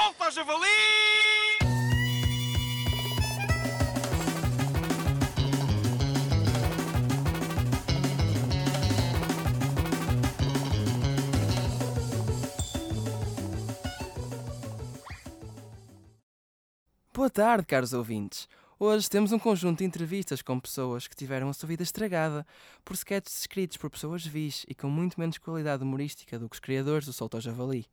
Solta, 0.00 0.30
javali! 0.30 0.66
Boa 17.12 17.28
tarde, 17.28 17.66
caros 17.66 17.92
ouvintes. 17.92 18.48
Hoje 18.82 19.10
temos 19.10 19.30
um 19.30 19.38
conjunto 19.38 19.80
de 19.80 19.84
entrevistas 19.84 20.40
com 20.40 20.58
pessoas 20.58 21.06
que 21.06 21.14
tiveram 21.14 21.50
a 21.50 21.52
sua 21.52 21.66
vida 21.66 21.82
estragada 21.82 22.46
por 22.82 22.94
sketches 22.94 23.40
escritos 23.40 23.76
por 23.76 23.90
pessoas 23.90 24.24
vis 24.24 24.64
e 24.66 24.74
com 24.74 24.88
muito 24.88 25.20
menos 25.20 25.36
qualidade 25.36 25.82
humorística 25.82 26.38
do 26.38 26.48
que 26.48 26.56
os 26.56 26.60
criadores 26.60 27.04
do 27.04 27.12
Solto 27.12 27.38
Javali. 27.42 27.86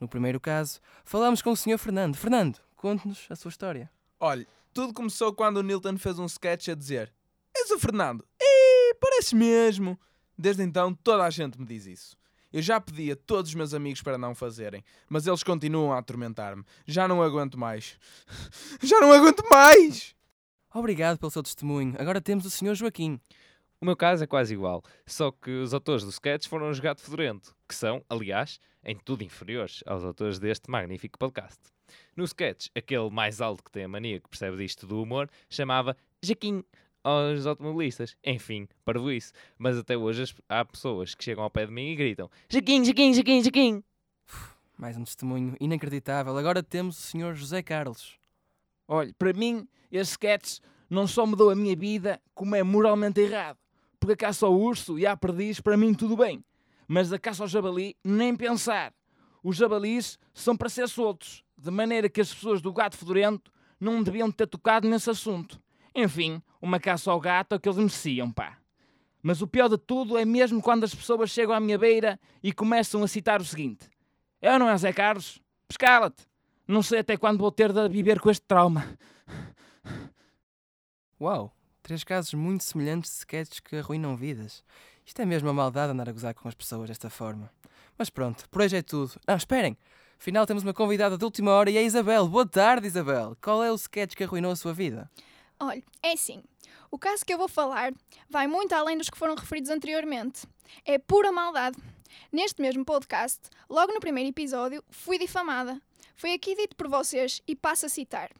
No 0.00 0.08
primeiro 0.08 0.40
caso, 0.40 0.80
falamos 1.04 1.42
com 1.42 1.50
o 1.50 1.56
Sr. 1.56 1.76
Fernando. 1.76 2.16
Fernando, 2.16 2.58
conte-nos 2.74 3.26
a 3.28 3.36
sua 3.36 3.50
história. 3.50 3.90
Olha, 4.18 4.46
tudo 4.72 4.94
começou 4.94 5.30
quando 5.34 5.58
o 5.58 5.62
Nilton 5.62 5.98
fez 5.98 6.18
um 6.18 6.24
sketch 6.24 6.68
a 6.68 6.74
dizer 6.74 7.12
És 7.54 7.70
o 7.70 7.78
Fernando? 7.78 8.26
Ih, 8.40 8.94
parece 8.98 9.36
mesmo. 9.36 10.00
Desde 10.38 10.62
então 10.62 10.94
toda 10.94 11.22
a 11.22 11.28
gente 11.28 11.60
me 11.60 11.66
diz 11.66 11.84
isso. 11.84 12.16
Eu 12.50 12.62
já 12.62 12.80
pedi 12.80 13.12
a 13.12 13.16
todos 13.16 13.50
os 13.50 13.54
meus 13.54 13.74
amigos 13.74 14.00
para 14.00 14.16
não 14.16 14.34
fazerem, 14.34 14.82
mas 15.06 15.26
eles 15.26 15.42
continuam 15.42 15.92
a 15.92 15.98
atormentar-me. 15.98 16.64
Já 16.86 17.06
não 17.06 17.22
aguento 17.22 17.58
mais. 17.58 17.98
Já 18.82 18.98
não 19.02 19.12
aguento 19.12 19.44
mais! 19.50 20.18
Obrigado 20.72 21.18
pelo 21.18 21.30
seu 21.30 21.42
testemunho. 21.42 21.94
Agora 21.98 22.20
temos 22.20 22.44
o 22.44 22.50
Sr. 22.50 22.74
Joaquim. 22.74 23.20
O 23.80 23.84
meu 23.84 23.96
caso 23.96 24.22
é 24.22 24.26
quase 24.26 24.52
igual, 24.52 24.84
só 25.06 25.32
que 25.32 25.50
os 25.50 25.72
autores 25.72 26.04
do 26.04 26.10
sketch 26.10 26.46
foram 26.46 26.68
os 26.68 26.78
Gato 26.78 27.00
Fedorento, 27.00 27.56
que 27.66 27.74
são, 27.74 28.04
aliás, 28.10 28.60
em 28.84 28.94
tudo 28.94 29.24
inferiores 29.24 29.82
aos 29.86 30.04
autores 30.04 30.38
deste 30.38 30.70
magnífico 30.70 31.18
podcast. 31.18 31.58
No 32.14 32.24
sketch, 32.24 32.68
aquele 32.76 33.08
mais 33.10 33.40
alto 33.40 33.64
que 33.64 33.70
tem 33.70 33.84
a 33.84 33.88
mania 33.88 34.20
que 34.20 34.28
percebe 34.28 34.58
disto 34.58 34.86
do 34.86 35.02
humor 35.02 35.30
chamava 35.48 35.96
Jaquim 36.22 36.62
aos 37.02 37.46
automobilistas. 37.46 38.16
Enfim, 38.22 38.68
parvoíce. 38.84 39.32
Mas 39.58 39.78
até 39.78 39.96
hoje 39.96 40.34
há 40.48 40.62
pessoas 40.62 41.14
que 41.14 41.24
chegam 41.24 41.42
ao 41.42 41.50
pé 41.50 41.66
de 41.66 41.72
mim 41.72 41.88
e 41.90 41.96
gritam 41.96 42.30
Jaquim, 42.50 42.84
Jaquim, 42.84 43.14
Jaquim, 43.14 43.42
Jaquim. 43.42 43.84
Mais 44.76 44.96
um 44.96 45.04
testemunho 45.04 45.56
inacreditável. 45.58 46.36
Agora 46.36 46.62
temos 46.62 46.98
o 46.98 47.02
Sr. 47.02 47.34
José 47.34 47.62
Carlos. 47.62 48.19
Olha, 48.92 49.14
para 49.16 49.32
mim, 49.32 49.68
esse 49.92 50.10
sketch 50.10 50.58
não 50.90 51.06
só 51.06 51.24
mudou 51.24 51.48
a 51.48 51.54
minha 51.54 51.76
vida, 51.76 52.20
como 52.34 52.56
é 52.56 52.62
moralmente 52.64 53.20
errado. 53.20 53.56
Porque 54.00 54.14
a 54.14 54.16
caça 54.16 54.46
ao 54.46 54.58
urso 54.58 54.98
e 54.98 55.06
à 55.06 55.16
perdiz, 55.16 55.60
para 55.60 55.76
mim, 55.76 55.94
tudo 55.94 56.16
bem. 56.16 56.44
Mas 56.88 57.12
a 57.12 57.18
caça 57.18 57.44
ao 57.44 57.48
jabali, 57.48 57.96
nem 58.02 58.34
pensar. 58.34 58.92
Os 59.44 59.56
jabalis 59.56 60.18
são 60.34 60.56
para 60.56 60.68
ser 60.68 60.88
soltos, 60.88 61.44
de 61.56 61.70
maneira 61.70 62.08
que 62.08 62.20
as 62.20 62.34
pessoas 62.34 62.60
do 62.60 62.72
gato 62.72 62.96
fedorento 62.96 63.52
não 63.78 64.02
deviam 64.02 64.28
ter 64.28 64.48
tocado 64.48 64.88
nesse 64.88 65.08
assunto. 65.08 65.62
Enfim, 65.94 66.42
uma 66.60 66.80
caça 66.80 67.12
ao 67.12 67.20
gato 67.20 67.52
é 67.52 67.56
o 67.56 67.60
que 67.60 67.68
eles 67.68 67.78
mereciam, 67.78 68.32
pá. 68.32 68.58
Mas 69.22 69.40
o 69.40 69.46
pior 69.46 69.68
de 69.68 69.78
tudo 69.78 70.18
é 70.18 70.24
mesmo 70.24 70.60
quando 70.60 70.82
as 70.82 70.92
pessoas 70.92 71.30
chegam 71.30 71.54
à 71.54 71.60
minha 71.60 71.78
beira 71.78 72.18
e 72.42 72.52
começam 72.52 73.04
a 73.04 73.08
citar 73.08 73.40
o 73.40 73.44
seguinte: 73.44 73.88
Eu 74.42 74.58
não 74.58 74.68
é 74.68 74.76
Zé 74.76 74.92
Carlos? 74.92 75.40
Pescala-te! 75.68 76.29
Não 76.70 76.84
sei 76.84 77.00
até 77.00 77.16
quando 77.16 77.40
vou 77.40 77.50
ter 77.50 77.72
de 77.72 77.88
viver 77.88 78.20
com 78.20 78.30
este 78.30 78.46
trauma. 78.46 78.96
Uau! 81.20 81.52
Três 81.82 82.04
casos 82.04 82.32
muito 82.34 82.62
semelhantes 82.62 83.10
de 83.10 83.16
sketches 83.18 83.58
que 83.58 83.74
arruinam 83.74 84.16
vidas. 84.16 84.62
Isto 85.04 85.20
é 85.20 85.26
mesmo 85.26 85.48
a 85.48 85.52
maldade 85.52 85.90
andar 85.90 86.08
a 86.08 86.12
gozar 86.12 86.32
com 86.32 86.46
as 86.46 86.54
pessoas 86.54 86.88
desta 86.88 87.10
forma. 87.10 87.52
Mas 87.98 88.08
pronto, 88.08 88.48
por 88.48 88.62
hoje 88.62 88.76
é 88.76 88.82
tudo. 88.82 89.18
Não, 89.26 89.34
esperem! 89.34 89.76
Afinal 90.16 90.46
temos 90.46 90.62
uma 90.62 90.72
convidada 90.72 91.18
de 91.18 91.24
última 91.24 91.50
hora 91.50 91.72
e 91.72 91.76
é 91.76 91.80
a 91.80 91.82
Isabel. 91.82 92.28
Boa 92.28 92.46
tarde, 92.46 92.86
Isabel. 92.86 93.36
Qual 93.42 93.64
é 93.64 93.72
o 93.72 93.74
sketch 93.74 94.14
que 94.14 94.22
arruinou 94.22 94.52
a 94.52 94.56
sua 94.56 94.72
vida? 94.72 95.10
Olha, 95.58 95.82
é 96.04 96.12
assim. 96.12 96.40
O 96.88 97.00
caso 97.00 97.26
que 97.26 97.34
eu 97.34 97.38
vou 97.38 97.48
falar 97.48 97.92
vai 98.28 98.46
muito 98.46 98.72
além 98.74 98.96
dos 98.96 99.10
que 99.10 99.18
foram 99.18 99.34
referidos 99.34 99.70
anteriormente. 99.70 100.46
É 100.84 100.98
pura 100.98 101.32
maldade. 101.32 101.78
Neste 102.30 102.62
mesmo 102.62 102.84
podcast, 102.84 103.40
logo 103.68 103.92
no 103.92 103.98
primeiro 103.98 104.30
episódio, 104.30 104.84
fui 104.88 105.18
difamada. 105.18 105.82
Foi 106.20 106.34
aqui 106.34 106.54
dito 106.54 106.76
por 106.76 106.86
vocês 106.86 107.40
e 107.48 107.56
passo 107.56 107.86
a 107.86 107.88
citar. 107.88 108.30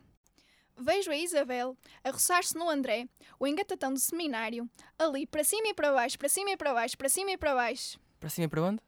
Vejo 0.77 1.11
a 1.11 1.17
Isabel 1.17 1.75
a 2.05 2.11
roçar-se 2.11 2.55
no 2.55 2.69
André, 2.69 3.09
o 3.39 3.47
engatatão 3.47 3.91
do 3.91 3.99
seminário, 3.99 4.69
ali 4.99 5.27
para 5.27 5.43
cima 5.43 5.69
e 5.69 5.73
para 5.73 5.91
baixo, 5.91 6.19
para 6.19 6.29
cima 6.29 6.51
e 6.51 6.59
para 6.59 6.75
baixo, 6.75 6.99
para 6.99 7.09
cima 7.09 7.31
e 7.31 7.39
para 7.39 7.55
baixo. 7.55 7.99
Para 8.19 8.29
cima 8.29 8.45
e 8.45 8.49
para 8.49 8.63
onde? 8.65 8.83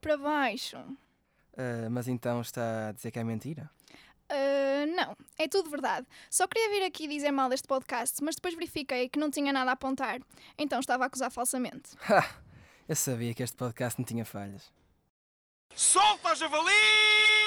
Para 0.00 0.16
baixo. 0.16 0.78
Ah, 1.58 1.90
mas 1.90 2.08
então 2.08 2.40
está 2.40 2.88
a 2.88 2.92
dizer 2.92 3.10
que 3.10 3.18
é 3.18 3.24
mentira? 3.24 3.70
Ah, 4.30 4.86
não, 4.96 5.14
é 5.36 5.46
tudo 5.46 5.68
verdade. 5.68 6.06
Só 6.30 6.46
queria 6.46 6.70
vir 6.70 6.86
aqui 6.86 7.06
dizer 7.06 7.30
mal 7.30 7.50
deste 7.50 7.68
podcast, 7.68 8.24
mas 8.24 8.36
depois 8.36 8.54
verifiquei 8.54 9.10
que 9.10 9.18
não 9.18 9.30
tinha 9.30 9.52
nada 9.52 9.72
a 9.72 9.74
apontar. 9.74 10.20
Então 10.56 10.80
estava 10.80 11.04
a 11.04 11.08
acusar 11.08 11.30
falsamente. 11.30 11.90
Ha! 12.08 12.26
Eu 12.88 12.96
sabia 12.96 13.34
que 13.34 13.42
este 13.42 13.58
podcast 13.58 14.00
não 14.00 14.06
tinha 14.06 14.24
falhas. 14.24 14.72
Solta, 15.74 16.34
javali! 16.34 17.37